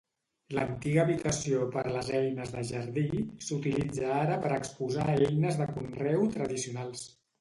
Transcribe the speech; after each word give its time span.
L'antiga 0.59 1.01
habitació 1.01 1.67
per 1.75 1.83
les 1.97 2.09
eines 2.21 2.53
de 2.55 2.63
jardí 2.69 3.05
s'utilitza 3.49 4.09
ara 4.23 4.41
per 4.47 4.53
exposar 4.57 5.07
eines 5.29 5.61
de 5.61 5.69
conreu 5.77 6.27
tradicionals. 6.39 7.07